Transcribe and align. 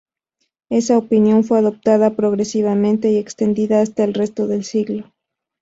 Esa 0.71 0.97
opinión 0.97 1.43
fue 1.43 1.59
adoptada 1.59 2.15
progresivamente 2.15 3.11
y 3.11 3.17
extendida 3.19 3.81
hasta 3.81 4.03
el 4.03 4.15
resto 4.15 4.47
del 4.47 4.63
siglo. 4.63 5.11